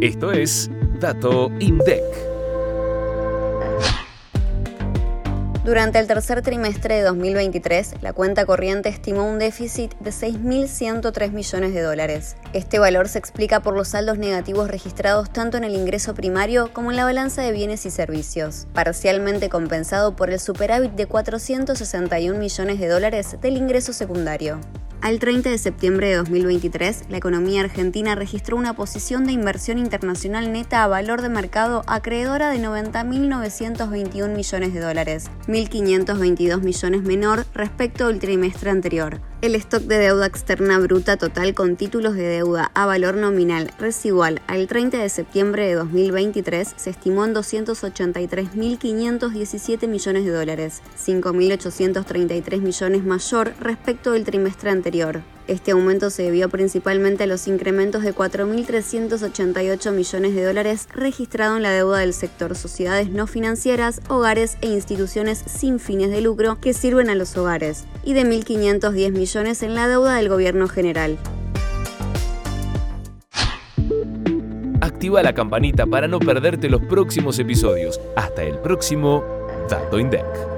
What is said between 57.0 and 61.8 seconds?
a los incrementos de 4.388 millones de dólares registrado en la